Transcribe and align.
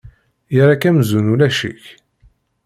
Yerra-k 0.53 0.83
amzun 0.89 1.31
ulac-ik. 1.33 1.83